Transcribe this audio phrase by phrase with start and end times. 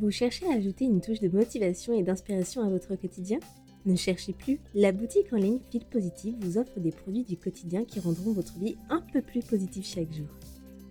[0.00, 3.40] Vous cherchez à ajouter une touche de motivation et d'inspiration à votre quotidien?
[3.84, 7.84] Ne cherchez plus, la boutique en ligne Fil Positive vous offre des produits du quotidien
[7.84, 10.28] qui rendront votre vie un peu plus positive chaque jour.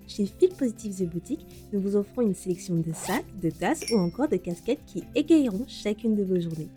[0.07, 3.97] Chez Fil Positive The Boutique, nous vous offrons une sélection de sacs, de tasses ou
[3.97, 6.69] encore de casquettes qui égayeront chacune de vos journées.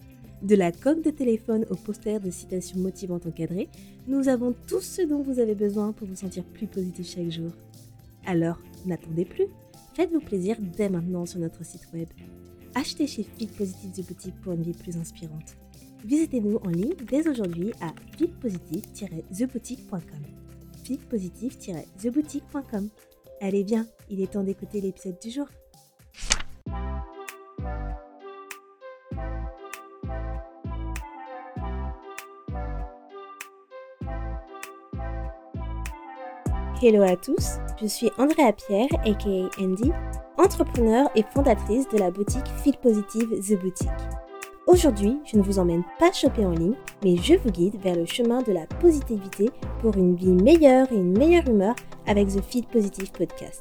[0.43, 3.69] De la coque de téléphone au poster de citations motivantes encadrées,
[4.07, 7.51] nous avons tout ce dont vous avez besoin pour vous sentir plus positif chaque jour.
[8.25, 9.47] Alors, n'attendez plus
[9.95, 12.09] Faites-vous plaisir dès maintenant sur notre site web.
[12.75, 15.57] Achetez chez Fit Positive The Boutique pour une vie plus inspirante.
[16.05, 20.01] Visitez-nous en ligne dès aujourd'hui à fitpositive-theboutique.com.
[20.85, 22.89] fitpositive-theboutique.com.
[23.41, 25.49] Allez bien, il est temps d'écouter l'épisode du jour.
[36.83, 39.93] Hello à tous, je suis Andrea Pierre, aka Andy,
[40.39, 43.91] entrepreneur et fondatrice de la boutique Feel Positive The Boutique.
[44.67, 48.07] Aujourd'hui, je ne vous emmène pas choper en ligne, mais je vous guide vers le
[48.07, 49.51] chemin de la positivité
[49.83, 51.75] pour une vie meilleure et une meilleure humeur
[52.07, 53.61] avec The Feel Positive Podcast.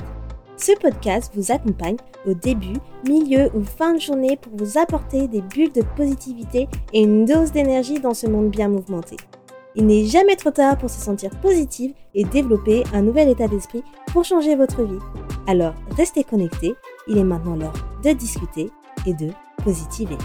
[0.55, 5.41] Ce podcast vous accompagne au début, milieu ou fin de journée pour vous apporter des
[5.41, 9.17] bulles de positivité et une dose d'énergie dans ce monde bien mouvementé.
[9.75, 13.83] Il n'est jamais trop tard pour se sentir positive et développer un nouvel état d'esprit
[14.07, 14.99] pour changer votre vie.
[15.45, 16.73] Alors restez connectés,
[17.07, 18.71] il est maintenant l'heure de discuter
[19.05, 19.29] et de
[19.63, 20.17] positiver.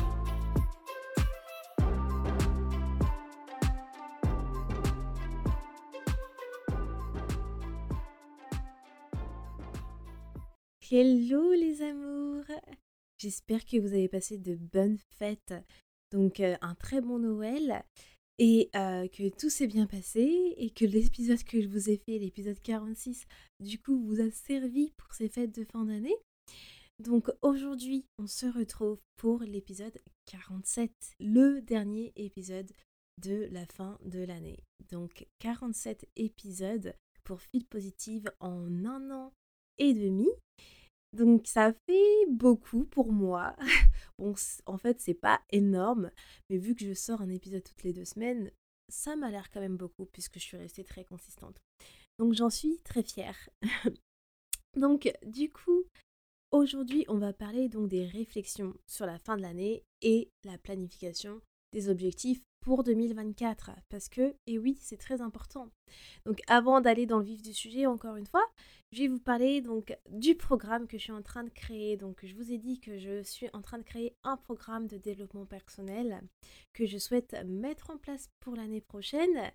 [10.90, 12.44] Hello les amours
[13.18, 15.54] J'espère que vous avez passé de bonnes fêtes.
[16.12, 17.82] Donc euh, un très bon Noël
[18.38, 22.60] et que tout s'est bien passé et que l'épisode que je vous ai fait, l'épisode
[22.60, 23.26] 46,
[23.60, 26.16] du coup vous a servi pour ces fêtes de fin d'année.
[27.00, 32.70] Donc aujourd'hui, on se retrouve pour l'épisode 47, le dernier épisode
[33.22, 34.58] de la fin de l'année.
[34.90, 36.94] Donc 47 épisodes
[37.24, 39.32] pour Fil Positive en un an
[39.78, 40.28] et demi.
[41.14, 43.56] Donc ça fait beaucoup pour moi.
[44.18, 44.34] Bon,
[44.66, 46.10] en fait, c'est pas énorme,
[46.48, 48.52] mais vu que je sors un épisode toutes les deux semaines,
[48.88, 51.60] ça m'a l'air quand même beaucoup puisque je suis restée très consistante.
[52.20, 53.48] Donc j'en suis très fière.
[54.76, 55.84] donc du coup,
[56.52, 61.40] aujourd'hui, on va parler donc des réflexions sur la fin de l'année et la planification
[61.72, 65.68] des objectifs pour 2024 parce que, et oui, c'est très important.
[66.24, 68.44] Donc avant d'aller dans le vif du sujet, encore une fois,
[68.90, 71.98] je vais vous parler donc du programme que je suis en train de créer.
[71.98, 74.96] Donc je vous ai dit que je suis en train de créer un programme de
[74.96, 76.22] développement personnel
[76.72, 79.52] que je souhaite mettre en place pour l'année prochaine.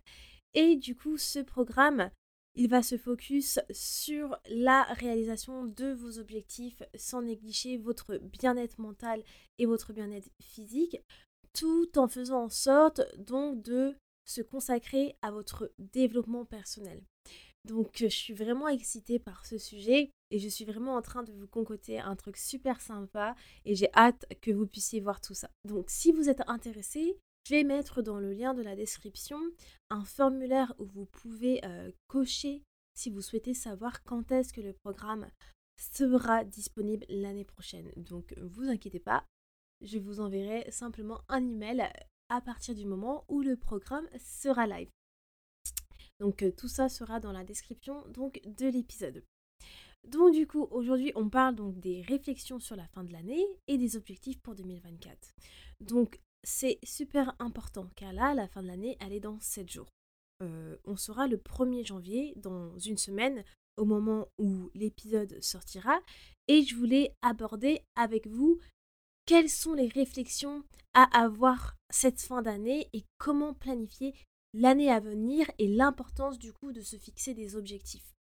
[0.53, 2.11] Et du coup, ce programme,
[2.53, 9.23] il va se focus sur la réalisation de vos objectifs sans négliger votre bien-être mental
[9.57, 10.97] et votre bien-être physique
[11.53, 13.95] tout en faisant en sorte donc de
[14.25, 17.03] se consacrer à votre développement personnel.
[17.65, 21.33] Donc je suis vraiment excitée par ce sujet et je suis vraiment en train de
[21.33, 25.49] vous concocter un truc super sympa et j'ai hâte que vous puissiez voir tout ça.
[25.65, 27.17] Donc si vous êtes intéressé,
[27.47, 29.39] je vais mettre dans le lien de la description
[29.89, 34.73] un formulaire où vous pouvez euh, cocher si vous souhaitez savoir quand est-ce que le
[34.73, 35.27] programme
[35.77, 37.91] sera disponible l'année prochaine.
[37.95, 39.25] Donc vous inquiétez pas,
[39.81, 41.89] je vous enverrai simplement un email
[42.29, 44.89] à partir du moment où le programme sera live.
[46.19, 49.23] Donc euh, tout ça sera dans la description donc de l'épisode.
[50.07, 53.77] Donc du coup, aujourd'hui, on parle donc des réflexions sur la fin de l'année et
[53.77, 55.33] des objectifs pour 2024.
[55.81, 59.89] Donc c'est super important car là, la fin de l'année, elle est dans 7 jours.
[60.41, 63.43] Euh, on sera le 1er janvier, dans une semaine,
[63.77, 65.99] au moment où l'épisode sortira.
[66.47, 68.59] Et je voulais aborder avec vous
[69.29, 70.63] quelles sont les réflexions
[70.95, 74.15] à avoir cette fin d'année et comment planifier
[74.55, 78.15] l'année à venir et l'importance du coup de se fixer des objectifs.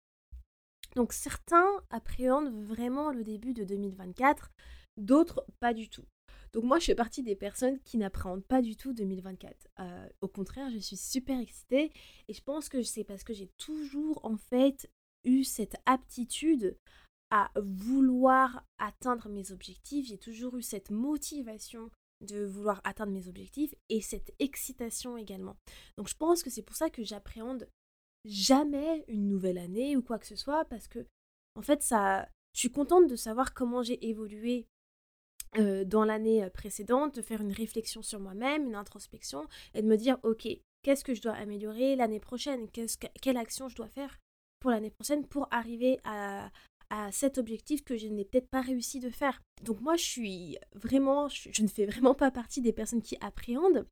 [0.96, 4.50] Donc certains appréhendent vraiment le début de 2024,
[4.96, 6.06] d'autres pas du tout.
[6.54, 9.68] Donc moi je fais partie des personnes qui n'appréhendent pas du tout 2024.
[9.80, 11.92] Euh, au contraire, je suis super excitée
[12.28, 14.90] et je pense que c'est parce que j'ai toujours en fait
[15.24, 16.78] eu cette aptitude
[17.56, 20.06] vouloir atteindre mes objectifs.
[20.06, 21.90] J'ai toujours eu cette motivation
[22.20, 25.56] de vouloir atteindre mes objectifs et cette excitation également.
[25.96, 27.68] Donc je pense que c'est pour ça que j'appréhende
[28.24, 31.06] jamais une nouvelle année ou quoi que ce soit parce que
[31.56, 34.66] en fait ça je suis contente de savoir comment j'ai évolué
[35.58, 39.96] euh, dans l'année précédente, de faire une réflexion sur moi-même, une introspection et de me
[39.96, 40.48] dire ok,
[40.82, 44.18] qu'est-ce que je dois améliorer l'année prochaine, quelle action je dois faire
[44.60, 46.50] pour l'année prochaine pour arriver à,
[46.90, 49.40] à cet objectif que je n'ai peut-être pas réussi de faire.
[49.62, 53.86] Donc moi, je suis vraiment, je, ne fais vraiment pas partie des personnes qui appréhendent,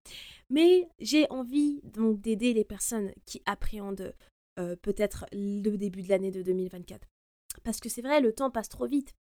[0.50, 4.14] mais j'ai envie donc d'aider les personnes qui appréhendent
[4.58, 7.06] euh, peut-être le début de l'année de 2024.
[7.64, 9.14] Parce que c'est vrai, le temps passe trop vite.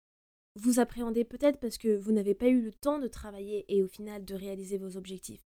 [0.56, 3.88] Vous appréhendez peut-être parce que vous n'avez pas eu le temps de travailler et au
[3.88, 5.42] final de réaliser vos objectifs.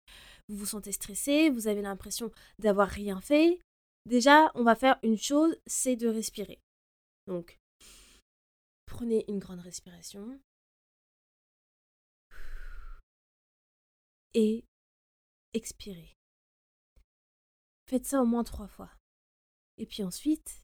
[0.47, 3.59] Vous vous sentez stressé, vous avez l'impression d'avoir rien fait.
[4.05, 6.59] Déjà, on va faire une chose, c'est de respirer.
[7.27, 7.59] Donc,
[8.85, 10.39] prenez une grande respiration.
[14.33, 14.65] Et
[15.53, 16.17] expirez.
[17.87, 18.91] Faites ça au moins trois fois.
[19.77, 20.63] Et puis ensuite,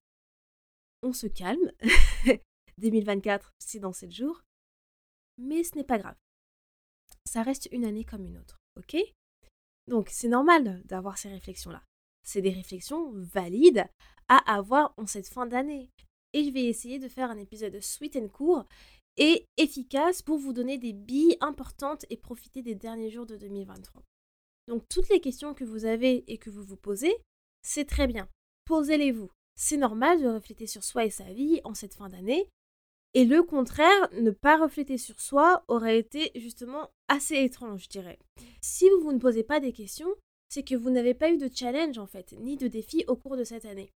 [1.01, 1.71] on se calme.
[2.77, 4.41] 2024, c'est dans 7 jours.
[5.37, 6.17] Mais ce n'est pas grave.
[7.25, 8.97] Ça reste une année comme une autre, ok?
[9.87, 11.83] Donc c'est normal d'avoir ces réflexions-là.
[12.23, 13.85] C'est des réflexions valides
[14.27, 15.91] à avoir en cette fin d'année.
[16.33, 18.65] Et je vais essayer de faire un épisode sweet and court
[19.17, 24.03] et efficace pour vous donner des billes importantes et profiter des derniers jours de 2023.
[24.67, 27.15] Donc toutes les questions que vous avez et que vous vous posez,
[27.61, 28.29] c'est très bien.
[28.65, 29.31] Posez-les-vous.
[29.55, 32.47] C'est normal de refléter sur soi et sa vie en cette fin d'année.
[33.13, 38.19] Et le contraire, ne pas refléter sur soi aurait été justement assez étrange, je dirais.
[38.61, 40.13] Si vous, vous ne posez pas des questions,
[40.47, 43.35] c'est que vous n'avez pas eu de challenge en fait, ni de défi au cours
[43.35, 43.91] de cette année.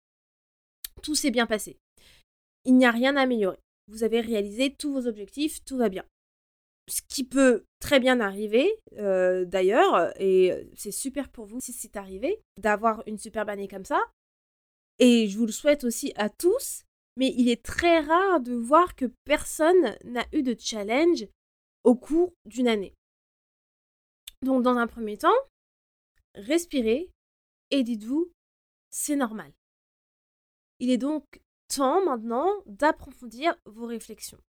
[1.03, 1.77] Tout s'est bien passé.
[2.65, 3.59] Il n'y a rien à améliorer.
[3.87, 6.05] Vous avez réalisé tous vos objectifs, tout va bien.
[6.87, 11.95] Ce qui peut très bien arriver, euh, d'ailleurs, et c'est super pour vous si c'est
[11.95, 14.01] arrivé, d'avoir une superbe année comme ça,
[14.99, 16.83] et je vous le souhaite aussi à tous,
[17.17, 21.27] mais il est très rare de voir que personne n'a eu de challenge
[21.83, 22.93] au cours d'une année.
[24.43, 25.29] Donc dans un premier temps,
[26.35, 27.09] respirez
[27.71, 28.31] et dites-vous,
[28.91, 29.51] c'est normal.
[30.79, 31.41] Il est donc
[31.73, 34.39] temps maintenant d'approfondir vos réflexions.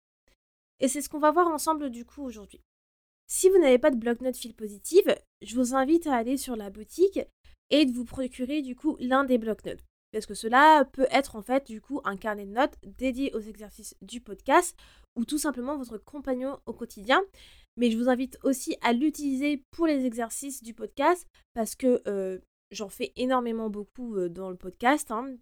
[0.80, 2.60] Et c'est ce qu'on va voir ensemble du coup aujourd'hui.
[3.26, 6.70] Si vous n'avez pas de bloc-notes fil positive, je vous invite à aller sur la
[6.70, 7.20] boutique
[7.70, 11.42] et de vous procurer du coup l'un des bloc-notes parce que cela peut être en
[11.42, 14.76] fait du coup un carnet de notes dédié aux exercices du podcast
[15.16, 17.22] ou tout simplement votre compagnon au quotidien.
[17.76, 22.38] Mais je vous invite aussi à l'utiliser pour les exercices du podcast parce que euh,
[22.70, 25.10] j'en fais énormément beaucoup euh, dans le podcast.
[25.10, 25.36] Hein.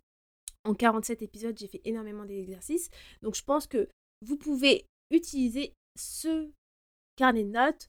[0.65, 2.91] En 47 épisodes, j'ai fait énormément d'exercices.
[3.23, 3.89] Donc je pense que
[4.27, 6.51] vous pouvez utiliser ce
[7.17, 7.89] carnet de notes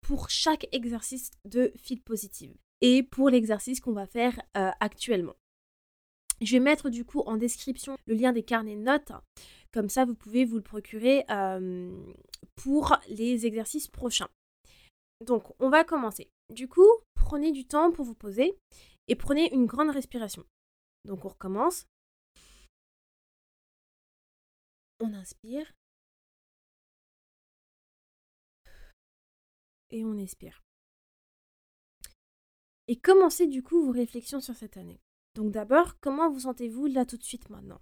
[0.00, 5.34] pour chaque exercice de fil positive et pour l'exercice qu'on va faire euh, actuellement.
[6.40, 9.12] Je vais mettre du coup en description le lien des carnets de notes.
[9.72, 11.24] Comme ça, vous pouvez vous le procurer
[12.54, 14.28] pour les exercices prochains.
[15.26, 16.30] Donc, on va commencer.
[16.50, 18.56] Du coup, prenez du temps pour vous poser
[19.08, 20.44] et prenez une grande respiration.
[21.04, 21.86] Donc, on recommence.
[25.00, 25.72] On inspire.
[29.90, 30.62] Et on expire.
[32.88, 35.00] Et commencez du coup vos réflexions sur cette année?
[35.34, 37.80] Donc d'abord, comment vous sentez-vous là tout de suite maintenant?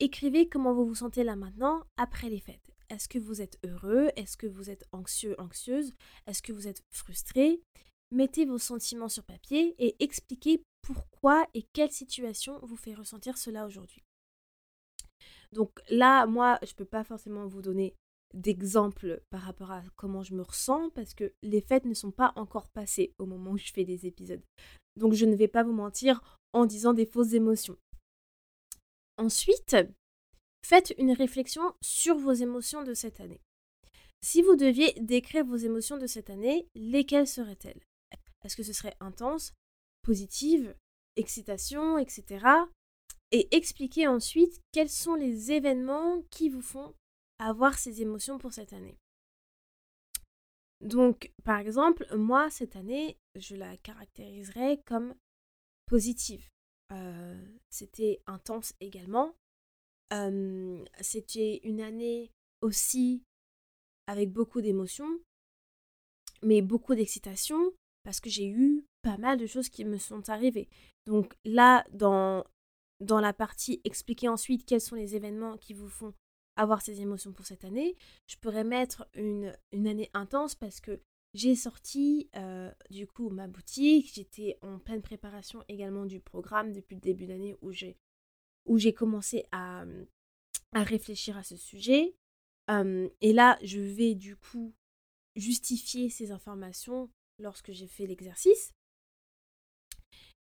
[0.00, 2.72] Écrivez comment vous vous sentez là maintenant après les fêtes.
[2.88, 4.10] Est-ce que vous êtes heureux?
[4.16, 5.94] Est-ce que vous êtes anxieux, anxieuse?
[6.26, 7.62] Est-ce que vous êtes frustré?
[8.10, 13.64] Mettez vos sentiments sur papier et expliquez pourquoi et quelle situation vous fait ressentir cela
[13.64, 14.02] aujourd'hui.
[15.52, 17.94] Donc là, moi, je ne peux pas forcément vous donner
[18.34, 22.32] d'exemples par rapport à comment je me ressens parce que les fêtes ne sont pas
[22.36, 24.42] encore passées au moment où je fais des épisodes.
[24.96, 26.22] Donc je ne vais pas vous mentir
[26.52, 27.76] en disant des fausses émotions.
[29.18, 29.76] Ensuite,
[30.64, 33.40] faites une réflexion sur vos émotions de cette année.
[34.22, 37.80] Si vous deviez décrire vos émotions de cette année, lesquelles seraient-elles?
[38.44, 39.52] Est-ce que ce serait intense,
[40.02, 40.74] positive,
[41.16, 42.46] excitation, etc.
[43.32, 46.94] Et expliquez ensuite quels sont les événements qui vous font
[47.38, 48.98] avoir ces émotions pour cette année.
[50.82, 55.14] Donc, par exemple, moi, cette année, je la caractériserais comme
[55.86, 56.48] positive.
[56.92, 59.34] Euh, c'était intense également.
[61.00, 63.22] c'était une année aussi
[64.06, 65.20] avec beaucoup d'émotions,
[66.42, 67.72] mais beaucoup d'excitation,
[68.04, 70.68] parce que j'ai eu pas mal de choses qui me sont arrivées.
[71.06, 72.44] Donc là, dans,
[73.02, 76.14] dans la partie expliquer ensuite quels sont les événements qui vous font
[76.56, 81.00] avoir ces émotions pour cette année, je pourrais mettre une, année intense parce que
[81.34, 86.96] j'ai sorti euh, du coup ma boutique, j'étais en pleine préparation également du programme depuis
[86.96, 87.96] le début d'année où j'ai
[88.66, 89.84] où commencé à,
[90.72, 92.14] à, réfléchir à ce sujet.
[92.68, 94.74] et là, je vais du coup
[95.34, 98.72] justifier ces informations lorsque j'ai fait l'exercice.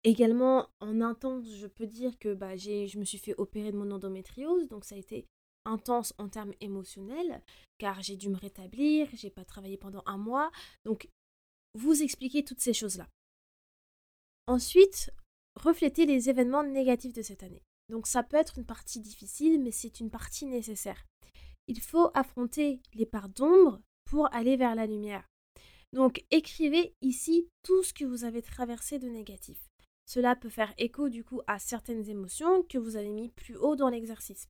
[0.04, 3.90] Également, en intense, je peux dire que bah, je me suis fait opérer de mon
[3.92, 5.26] endométriose, donc ça a été
[5.64, 7.42] intense en termes émotionnels,
[7.78, 10.50] car j'ai dû me rétablir, j'ai pas travaillé pendant un mois.
[10.84, 11.08] Donc,
[11.74, 13.08] vous expliquez toutes ces choses-là.
[14.48, 15.10] Ensuite,
[15.54, 17.62] reflétez les événements négatifs de cette année.
[17.88, 21.04] Donc, ça peut être une partie difficile, mais c'est une partie nécessaire.
[21.68, 25.28] Il faut affronter les parts d'ombre pour aller vers la lumière.
[25.92, 29.71] Donc, écrivez ici tout ce que vous avez traversé de négatif.
[30.12, 33.76] Cela peut faire écho du coup à certaines émotions que vous avez mis plus haut
[33.76, 34.46] dans l'exercice.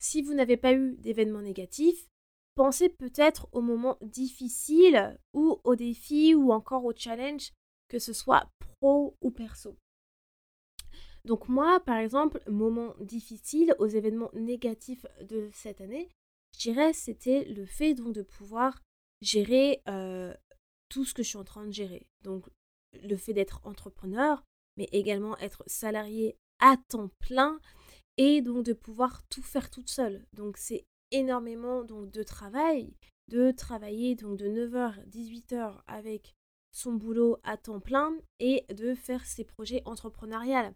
[0.00, 2.08] Si vous n'avez pas eu d'événements négatifs,
[2.56, 7.52] pensez peut-être aux moments difficiles ou aux défis ou encore aux challenges,
[7.86, 9.76] que ce soit pro ou perso.
[11.24, 16.10] Donc moi, par exemple, moment difficile aux événements négatifs de cette année,
[16.56, 18.82] je dirais c'était le fait donc de pouvoir
[19.20, 20.34] gérer euh,
[20.88, 22.08] tout ce que je suis en train de gérer.
[22.22, 22.48] Donc
[23.00, 24.42] le fait d'être entrepreneur,
[24.76, 27.58] mais également être salarié à temps plein
[28.16, 30.24] et donc de pouvoir tout faire toute seule.
[30.32, 32.94] Donc c'est énormément donc de travail,
[33.28, 36.34] de travailler donc de 9h 18h avec
[36.72, 40.74] son boulot à temps plein et de faire ses projets entrepreneuriaux.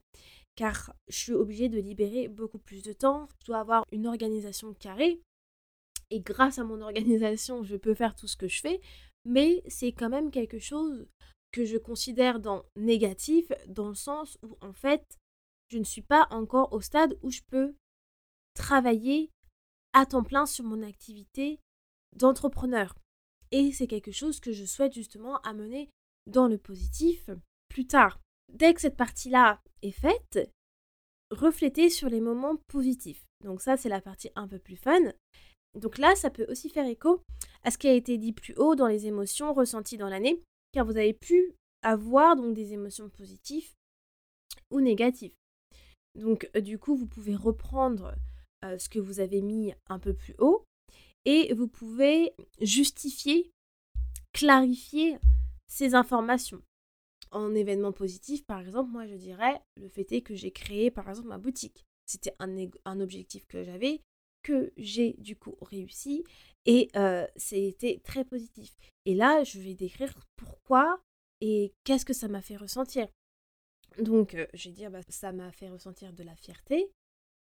[0.55, 4.75] Car je suis obligée de libérer beaucoup plus de temps, je dois avoir une organisation
[4.75, 5.21] carrée
[6.11, 8.81] et grâce à mon organisation, je peux faire tout ce que je fais,
[9.25, 11.07] mais c'est quand même quelque chose
[11.53, 15.19] que je considère dans négatif, dans le sens où en fait,
[15.69, 17.75] je ne suis pas encore au stade où je peux
[18.55, 19.31] travailler
[19.93, 21.61] à temps plein sur mon activité
[22.17, 22.95] d'entrepreneur.
[23.51, 25.91] Et c'est quelque chose que je souhaite justement amener
[26.27, 27.31] dans le positif
[27.69, 28.21] plus tard.
[28.53, 30.51] Dès que cette partie-là est faite,
[31.31, 33.25] reflétez sur les moments positifs.
[33.45, 35.01] Donc ça, c'est la partie un peu plus fun.
[35.75, 37.23] Donc là, ça peut aussi faire écho
[37.63, 40.85] à ce qui a été dit plus haut dans les émotions ressenties dans l'année, car
[40.85, 43.73] vous avez pu avoir donc des émotions positives
[44.71, 45.35] ou négatives.
[46.15, 48.15] Donc euh, du coup, vous pouvez reprendre
[48.65, 50.65] euh, ce que vous avez mis un peu plus haut
[51.25, 53.51] et vous pouvez justifier,
[54.33, 55.19] clarifier
[55.67, 56.63] ces informations.
[57.31, 61.09] En événement positif, par exemple, moi je dirais le fait est que j'ai créé par
[61.09, 61.85] exemple ma boutique.
[62.07, 62.57] C'était un,
[62.87, 64.01] un objectif que j'avais,
[64.43, 66.25] que j'ai du coup réussi
[66.65, 66.91] et
[67.37, 68.77] c'était très positif.
[69.05, 71.01] Et là, je vais décrire pourquoi
[71.41, 73.09] et qu'est-ce que ça m'a fait ressentir.
[73.99, 76.93] Donc, je vais dire, bah, ça m'a fait ressentir de la fierté,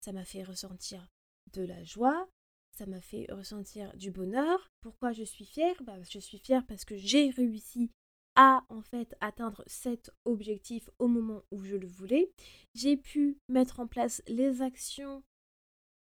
[0.01, 1.09] ça m'a fait ressentir
[1.53, 2.29] de la joie,
[2.77, 4.71] ça m'a fait ressentir du bonheur.
[4.81, 5.75] Pourquoi je suis fière?
[5.85, 7.91] Bah, Je suis fière parce que j'ai réussi
[8.35, 12.33] à en fait atteindre cet objectif au moment où je le voulais.
[12.75, 15.23] J'ai pu mettre en place les actions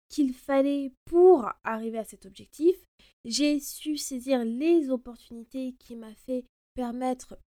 [0.09, 2.77] qu'il fallait pour arriver à cet objectif.
[3.25, 6.45] J'ai su saisir les opportunités qui m'a fait
[6.75, 7.39] permettre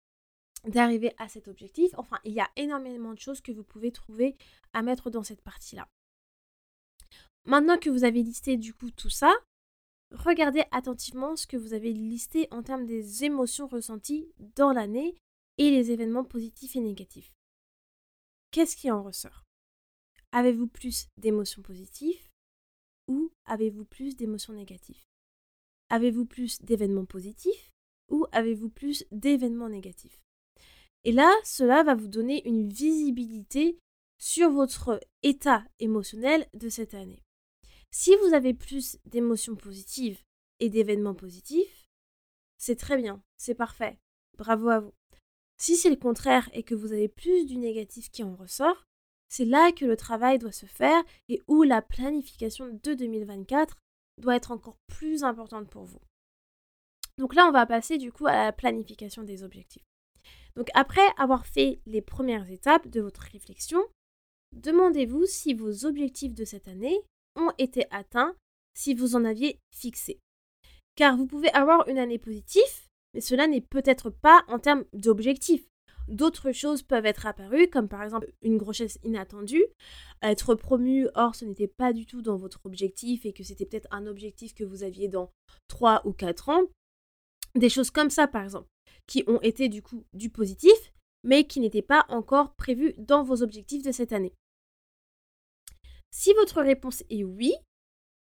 [0.64, 1.92] d'arriver à cet objectif.
[1.96, 4.36] Enfin, il y a énormément de choses que vous pouvez trouver
[4.72, 5.88] à mettre dans cette partie-là.
[7.44, 9.32] Maintenant que vous avez listé du coup tout ça,
[10.10, 15.16] regardez attentivement ce que vous avez listé en termes des émotions ressenties dans l'année
[15.58, 17.32] et les événements positifs et négatifs.
[18.50, 19.44] Qu'est-ce qui en ressort?
[20.32, 22.27] Avez-vous plus d'émotions positives?
[23.08, 25.04] Ou avez-vous plus d'émotions négatives?
[25.90, 27.72] Avez-vous plus d'événements positifs
[28.08, 30.20] ou avez-vous plus d'événements négatifs?
[31.04, 33.78] Et là, cela va vous donner une visibilité
[34.18, 37.22] sur votre état émotionnel de cette année.
[37.90, 40.20] Si vous avez plus d'émotions positives
[40.60, 41.88] et d'événements positifs,
[42.58, 43.98] c'est très bien, c'est parfait.
[44.36, 44.92] Bravo à vous.
[45.56, 48.87] Si c'est le contraire et que vous avez plus du négatif qui en ressort,
[49.28, 53.76] c'est là que le travail doit se faire et où la planification de 2024
[54.18, 56.00] doit être encore plus importante pour vous.
[57.18, 59.84] Donc là, on va passer du coup à la planification des objectifs.
[60.56, 63.80] Donc après avoir fait les premières étapes de votre réflexion,
[64.52, 66.98] demandez-vous si vos objectifs de cette année
[67.36, 68.34] ont été atteints,
[68.74, 70.20] si vous en aviez fixé.
[70.96, 72.62] Car vous pouvez avoir une année positive,
[73.14, 75.64] mais cela n'est peut-être pas en termes d'objectifs.
[76.08, 79.64] D'autres choses peuvent être apparues, comme par exemple une grossesse inattendue,
[80.22, 83.88] être promu, or ce n'était pas du tout dans votre objectif et que c'était peut-être
[83.90, 85.30] un objectif que vous aviez dans
[85.68, 86.62] 3 ou 4 ans.
[87.54, 88.68] Des choses comme ça, par exemple,
[89.06, 90.92] qui ont été du coup du positif,
[91.24, 94.34] mais qui n'étaient pas encore prévues dans vos objectifs de cette année.
[96.10, 97.52] Si votre réponse est oui,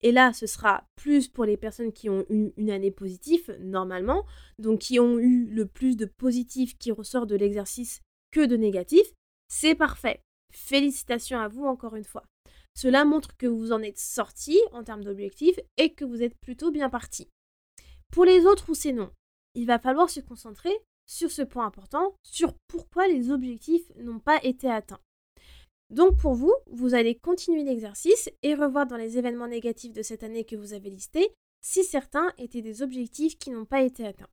[0.02, 4.24] et là, ce sera plus pour les personnes qui ont eu une année positive, normalement,
[4.58, 8.00] donc qui ont eu le plus de positif qui ressort de l'exercice
[8.32, 9.06] que de négatif.
[9.48, 10.20] C'est parfait.
[10.52, 12.24] Félicitations à vous encore une fois.
[12.74, 16.70] Cela montre que vous en êtes sorti en termes d'objectifs et que vous êtes plutôt
[16.70, 17.28] bien parti.
[18.10, 19.10] Pour les autres où c'est non,
[19.54, 20.72] il va falloir se concentrer
[21.06, 25.00] sur ce point important, sur pourquoi les objectifs n'ont pas été atteints.
[25.92, 30.22] Donc pour vous, vous allez continuer l'exercice et revoir dans les événements négatifs de cette
[30.22, 31.30] année que vous avez listés
[31.60, 34.30] si certains étaient des objectifs qui n'ont pas été atteints.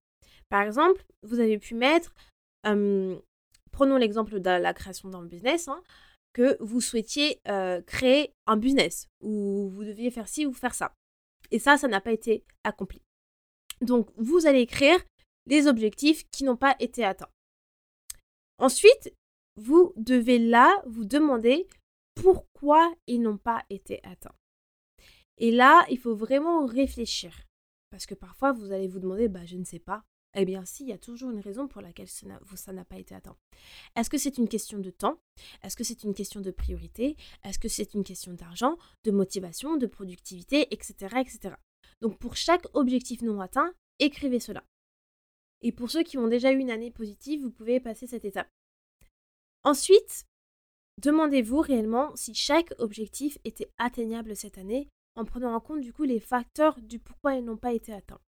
[0.48, 2.16] Par exemple, vous avez pu mettre,
[2.63, 5.84] prenons l'exemple de la création d'un business, hein,
[6.34, 7.42] que vous souhaitiez
[7.86, 10.94] créer un business ou vous deviez faire ci ou faire ça.
[11.51, 13.01] Et ça, ça n'a pas été accompli.
[13.82, 15.00] Donc, vous allez écrire
[15.46, 17.30] les objectifs qui n'ont pas été atteints.
[18.60, 19.13] Ensuite,
[19.60, 21.68] vous devez là vous demander
[22.16, 24.36] pourquoi ils n'ont pas été atteints.
[25.38, 27.46] Et là, il faut vraiment réfléchir.
[27.92, 30.04] Parce que parfois, vous allez vous demander, bah, je ne sais pas.
[30.36, 33.16] Eh bien, si, il y a toujours une raison pour laquelle ça n'a pas été
[33.16, 33.36] atteint.
[33.96, 35.18] Est-ce que c'est une question de temps?
[35.63, 37.18] Est-ce que c'est une question de priorité?
[37.44, 41.56] Est-ce que c'est une question d'argent, de motivation, de productivité, etc., etc.
[42.01, 44.63] Donc, pour chaque objectif non atteint, écrivez cela.
[45.62, 48.50] Et pour ceux qui ont déjà eu une année positive, vous pouvez passer cette étape.
[49.63, 50.25] Ensuite,
[51.01, 56.04] demandez-vous réellement si chaque objectif était atteignable cette année en prenant en compte du coup
[56.04, 58.22] les facteurs du pourquoi ils n'ont pas été atteints.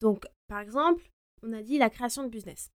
[0.00, 1.10] Donc, par exemple,
[1.42, 2.70] on a dit la création de business.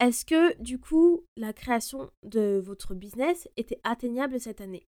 [0.00, 4.86] Est-ce que du coup la création de votre business était atteignable cette année?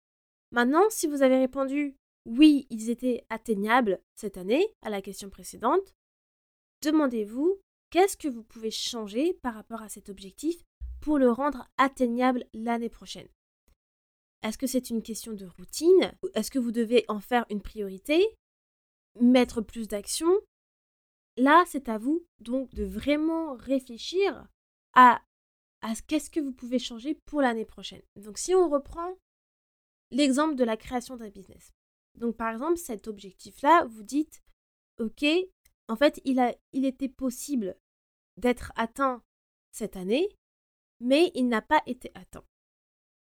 [0.50, 5.94] Maintenant, si vous avez répondu oui, ils étaient atteignables cette année à la question précédente,
[6.82, 7.58] demandez-vous
[7.90, 10.62] qu'est-ce que vous pouvez changer par rapport à cet objectif
[11.08, 13.28] pour le rendre atteignable l'année prochaine.
[14.42, 18.36] Est-ce que c'est une question de routine Est-ce que vous devez en faire une priorité
[19.18, 20.28] Mettre plus d'action?
[21.38, 24.46] Là, c'est à vous donc de vraiment réfléchir
[24.92, 25.22] à,
[26.08, 28.02] qu'est-ce que vous pouvez changer pour l'année prochaine.
[28.16, 29.14] Donc si on reprend
[30.10, 31.72] l'exemple de la création d'un business.
[32.16, 34.42] Donc par exemple, cet objectif-là, vous dites,
[35.00, 35.24] OK,
[35.88, 37.78] en fait, il, a, il était possible
[38.36, 39.22] d'être atteint
[39.72, 40.28] cette année,
[41.00, 42.44] mais il n'a pas été atteint.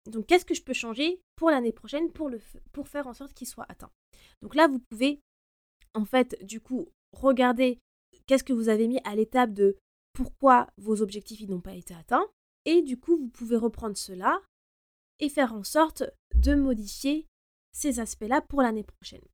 [0.07, 3.65] Donc qu'est-ce que je peux changer pour l'année prochaine pour, faire en sorte qu'il soit
[3.69, 3.91] atteint?
[4.41, 5.21] Donc là, vous pouvez,
[5.93, 7.79] en fait, du coup, regarder
[8.27, 9.77] qu'est-ce que vous avez mis à l'étape de
[10.13, 12.27] pourquoi vos objectifs n'ont pas été atteints.
[12.65, 14.41] Et du coup, vous pouvez reprendre cela
[15.19, 17.27] et faire en sorte de modifier
[17.71, 19.25] ces aspects-là pour l'année prochaine.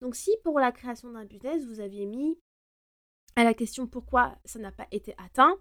[0.00, 2.38] Donc si pour la création d'un business, vous aviez mis
[3.36, 5.56] à la question pourquoi ça n'a pas été atteint,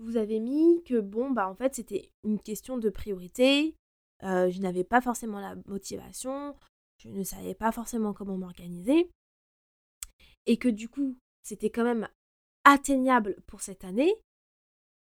[0.00, 3.76] vous avez mis que bon, bah en fait c'était une question de priorité,
[4.22, 6.56] euh, je n'avais pas forcément la motivation,
[6.98, 9.10] je ne savais pas forcément comment m'organiser,
[10.46, 12.08] et que du coup c'était quand même
[12.64, 14.14] atteignable pour cette année.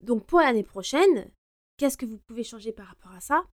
[0.02, 1.30] Donc pour l'année prochaine,
[1.76, 3.44] qu'est-ce que vous pouvez changer par rapport à ça?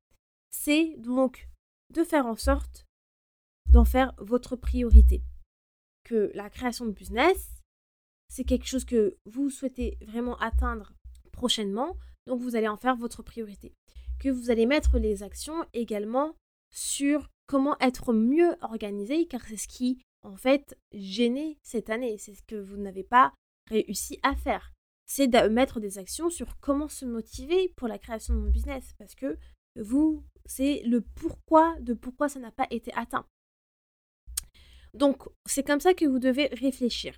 [0.50, 1.50] C'est donc
[1.94, 2.86] de faire en sorte
[3.70, 5.24] d'en faire votre priorité.
[6.04, 7.62] Que la création de business,
[8.30, 10.94] c'est quelque chose que vous souhaitez vraiment atteindre
[11.38, 11.96] prochainement,
[12.26, 13.74] donc vous allez en faire votre priorité.
[14.20, 16.34] Que vous allez mettre les actions également
[16.70, 22.18] sur comment être mieux organisé, car c'est ce qui, en fait, gênait cette année.
[22.18, 23.34] C'est ce que vous n'avez pas
[23.70, 24.74] réussi à faire.
[25.06, 28.94] C'est de mettre des actions sur comment se motiver pour la création de mon business.
[28.98, 29.38] Parce que
[29.78, 33.26] vous, c'est le pourquoi de pourquoi ça n'a pas été atteint.
[34.94, 37.16] Donc, c'est comme ça que vous devez réfléchir.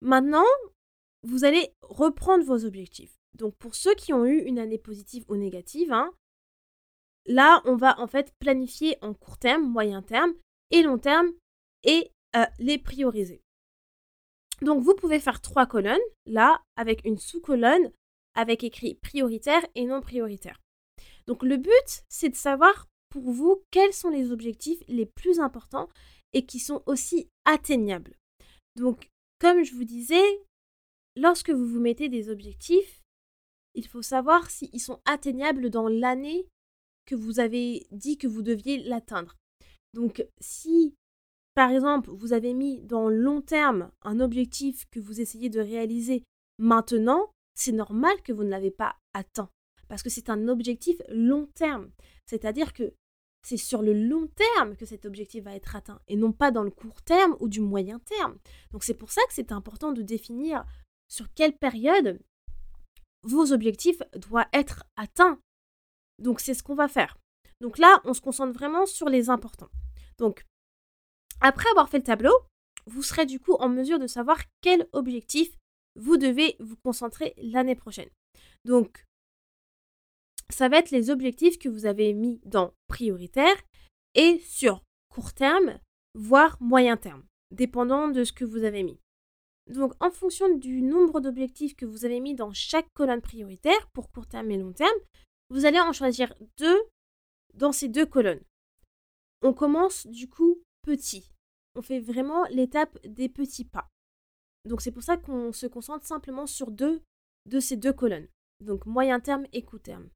[0.00, 0.46] Maintenant,
[1.22, 3.18] vous allez reprendre vos objectifs.
[3.34, 6.12] Donc, pour ceux qui ont eu une année positive ou négative, hein,
[7.26, 10.34] là, on va en fait planifier en court terme, moyen terme
[10.70, 11.32] et long terme
[11.82, 13.42] et euh, les prioriser.
[14.62, 17.90] Donc, vous pouvez faire trois colonnes, là, avec une sous-colonne
[18.34, 20.60] avec écrit prioritaire et non prioritaire.
[21.26, 25.88] Donc, le but, c'est de savoir pour vous quels sont les objectifs les plus importants
[26.32, 28.16] et qui sont aussi atteignables.
[28.76, 30.24] Donc, comme je vous disais,
[31.16, 33.03] lorsque vous vous mettez des objectifs,
[33.74, 36.46] il faut savoir s'ils sont atteignables dans l'année
[37.06, 39.36] que vous avez dit que vous deviez l'atteindre.
[39.92, 40.94] Donc, si
[41.54, 46.24] par exemple vous avez mis dans long terme un objectif que vous essayez de réaliser
[46.58, 49.50] maintenant, c'est normal que vous ne l'avez pas atteint
[49.88, 51.90] parce que c'est un objectif long terme.
[52.26, 52.94] C'est-à-dire que
[53.46, 56.62] c'est sur le long terme que cet objectif va être atteint et non pas dans
[56.62, 58.38] le court terme ou du moyen terme.
[58.72, 60.64] Donc c'est pour ça que c'est important de définir
[61.08, 62.18] sur quelle période
[63.24, 65.40] vos objectifs doivent être atteints.
[66.18, 67.18] Donc c'est ce qu'on va faire.
[67.60, 69.70] Donc là, on se concentre vraiment sur les importants.
[70.18, 70.44] Donc
[71.40, 72.34] après avoir fait le tableau,
[72.86, 75.56] vous serez du coup en mesure de savoir quel objectif
[75.96, 78.10] vous devez vous concentrer l'année prochaine.
[78.64, 79.04] Donc
[80.50, 83.56] ça va être les objectifs que vous avez mis dans prioritaire
[84.14, 85.78] et sur court terme,
[86.14, 89.00] voire moyen terme, dépendant de ce que vous avez mis.
[89.66, 94.10] Donc en fonction du nombre d'objectifs que vous avez mis dans chaque colonne prioritaire pour
[94.10, 94.98] court terme et long terme,
[95.48, 96.82] vous allez en choisir deux
[97.54, 98.44] dans ces deux colonnes.
[99.42, 101.30] On commence du coup petit.
[101.74, 103.88] On fait vraiment l'étape des petits pas.
[104.64, 107.02] Donc c'est pour ça qu'on se concentre simplement sur deux
[107.46, 108.28] de ces deux colonnes.
[108.60, 110.08] Donc moyen terme et court terme.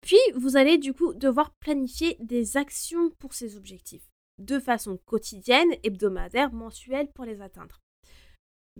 [0.00, 5.74] Puis vous allez du coup devoir planifier des actions pour ces objectifs de façon quotidienne,
[5.82, 7.80] hebdomadaire, mensuelle pour les atteindre.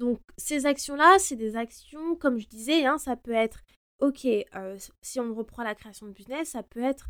[0.01, 3.61] Donc ces actions-là, c'est des actions, comme je disais, hein, ça peut être,
[4.01, 7.07] ok, euh, si on reprend la création de business, ça peut être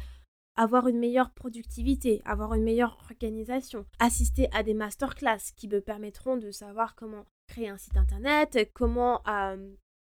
[0.56, 6.36] avoir une meilleure productivité, avoir une meilleure organisation, assister à des masterclass qui me permettront
[6.36, 9.22] de savoir comment créer un site internet, comment,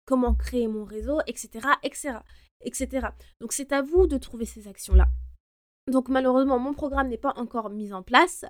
[0.06, 2.18] comment créer mon réseau, etc., etc.,
[2.60, 3.08] etc.
[3.40, 5.08] Donc c'est à vous de trouver ces actions-là.
[5.88, 8.44] Donc malheureusement, mon programme n'est pas encore mis en place.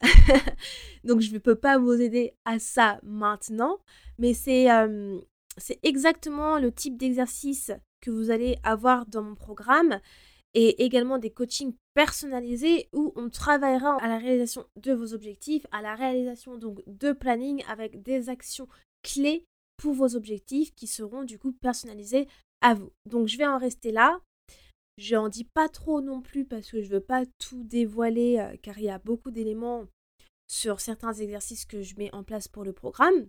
[1.04, 3.78] Donc je ne peux pas vous aider à ça maintenant.
[4.18, 5.18] Mais c'est euh,
[5.82, 10.00] exactement le type d'exercice que vous allez avoir dans mon programme
[10.54, 15.80] et également des coachings personnalisés où on travaillera à la réalisation de vos objectifs, à
[15.80, 18.68] la réalisation donc de planning avec des actions
[19.02, 19.44] clés
[19.76, 22.26] pour vos objectifs qui seront du coup personnalisés
[22.60, 22.90] à vous.
[23.06, 24.20] Donc je vais en rester là.
[25.00, 28.54] Je n'en dis pas trop non plus parce que je veux pas tout dévoiler euh,
[28.60, 29.86] car il y a beaucoup d'éléments
[30.46, 33.26] sur certains exercices que je mets en place pour le programme.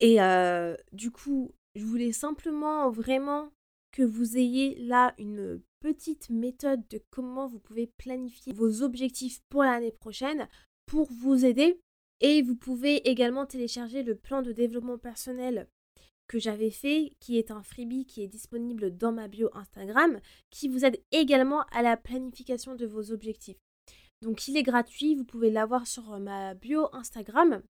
[0.00, 3.50] Et euh, du coup, je voulais simplement vraiment
[3.92, 9.64] que vous ayez là une petite méthode de comment vous pouvez planifier vos objectifs pour
[9.64, 10.48] l'année prochaine
[10.84, 11.80] pour vous aider.
[12.20, 15.66] Et vous pouvez également télécharger le plan de développement personnel
[16.30, 20.68] que j'avais fait, qui est un freebie qui est disponible dans ma bio Instagram, qui
[20.68, 23.58] vous aide également à la planification de vos objectifs.
[24.22, 27.64] Donc il est gratuit, vous pouvez l'avoir sur euh, ma bio Instagram,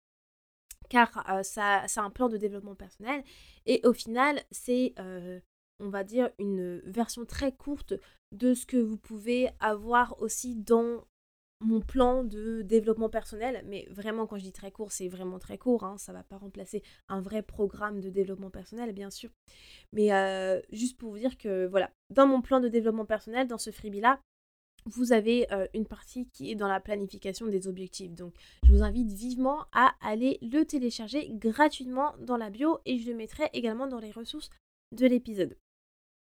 [0.88, 3.23] car euh, ça, c'est un plan de développement personnel.
[3.64, 5.38] Et au final, c'est, euh,
[5.79, 7.94] on va dire, une version très courte
[8.33, 11.05] de ce que vous pouvez avoir aussi dans
[11.61, 15.59] mon plan de développement personnel, mais vraiment quand je dis très court, c'est vraiment très
[15.59, 19.31] court, hein, ça ne va pas remplacer un vrai programme de développement personnel, bien sûr.
[19.92, 23.59] Mais euh, juste pour vous dire que voilà, dans mon plan de développement personnel, dans
[23.59, 24.21] ce freebie-là,
[24.87, 28.14] vous avez euh, une partie qui est dans la planification des objectifs.
[28.14, 33.11] Donc je vous invite vivement à aller le télécharger gratuitement dans la bio et je
[33.11, 34.51] le mettrai également dans les ressources
[34.97, 35.57] de l'épisode.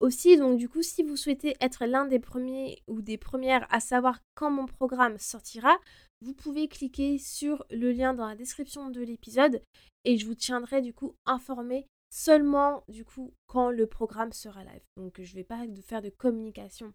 [0.01, 3.81] Aussi, donc du coup, si vous souhaitez être l'un des premiers ou des premières à
[3.81, 5.79] savoir quand mon programme sortira,
[6.21, 9.63] vous pouvez cliquer sur le lien dans la description de l'épisode
[10.05, 14.83] et je vous tiendrai du coup informé seulement du coup quand le programme sera live.
[14.97, 16.93] Donc je ne vais pas faire de communication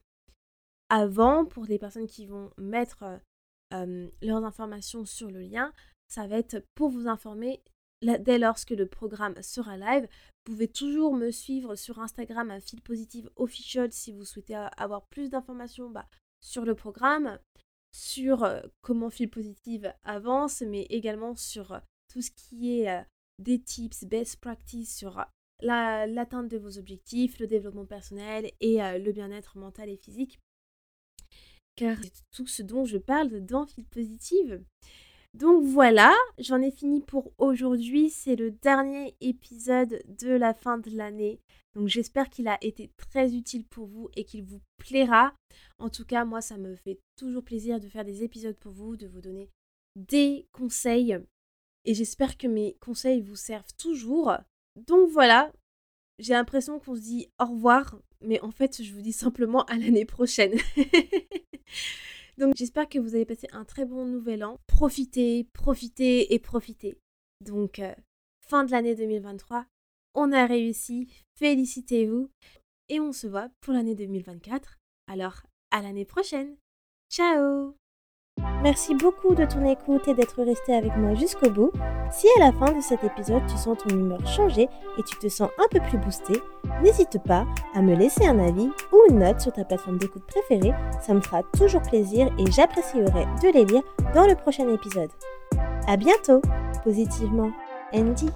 [0.90, 3.20] avant pour les personnes qui vont mettre
[3.74, 5.72] euh, leurs informations sur le lien.
[6.08, 7.64] Ça va être pour vous informer
[8.02, 10.08] dès lorsque le programme sera live.
[10.44, 15.06] Vous pouvez toujours me suivre sur Instagram à Fil Positive Official si vous souhaitez avoir
[15.06, 16.08] plus d'informations bah,
[16.44, 17.38] sur le programme,
[17.92, 21.80] sur euh, comment Fil Positive avance, mais également sur euh,
[22.12, 23.04] tout ce qui est euh,
[23.38, 25.24] des tips, best practice sur
[25.62, 30.40] l'atteinte de vos objectifs, le développement personnel et le bien-être mental et physique.
[31.76, 34.64] Car c'est tout ce dont je parle dans Fil Positive.
[35.34, 38.10] Donc voilà, j'en ai fini pour aujourd'hui.
[38.10, 41.40] C'est le dernier épisode de la fin de l'année.
[41.74, 45.34] Donc j'espère qu'il a été très utile pour vous et qu'il vous plaira.
[45.80, 48.98] En tout cas, moi, ça me fait toujours plaisir de faire des épisodes pour vous,
[48.98, 49.50] de vous donner
[49.96, 51.18] des conseils.
[51.86, 54.34] Et j'espère que mes conseils vous servent toujours.
[54.76, 55.52] Donc voilà,
[56.20, 59.78] j'ai l'impression qu'on se dit au revoir, mais en fait, je vous dis simplement à
[59.78, 60.54] l'année prochaine.
[62.42, 64.58] Donc j'espère que vous avez passé un très bon nouvel an.
[64.66, 66.98] Profitez, profitez et profitez.
[67.40, 67.94] Donc euh,
[68.48, 69.68] fin de l'année 2023,
[70.16, 72.32] on a réussi, félicitez-vous
[72.90, 74.80] et on se voit pour l'année 2024.
[75.06, 76.58] Alors à l'année prochaine.
[77.12, 77.76] Ciao
[78.64, 81.72] Merci beaucoup de ton écoute et d'être resté avec moi jusqu'au bout.
[82.12, 85.28] Si à la fin de cet épisode tu sens ton humeur changer et tu te
[85.30, 86.34] sens un peu plus boosté,
[86.84, 90.74] n'hésite pas à me laisser un avis ou une note sur ta plateforme d'écoute préférée,
[91.02, 95.12] ça me fera toujours plaisir et j'apprécierai de les lire dans le prochain épisode.
[95.88, 96.42] A bientôt,
[96.84, 97.52] positivement,
[97.94, 98.30] Andy.